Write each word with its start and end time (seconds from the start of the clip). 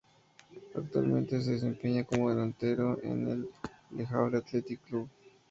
Actualmente 0.73 1.39
se 1.43 1.51
desempeña 1.51 2.03
como 2.03 2.31
delantero 2.31 2.97
en 3.03 3.27
el 3.27 3.49
Le 3.91 4.03
Havre 4.07 4.39
Athletic 4.39 4.81
Club. 4.85 5.07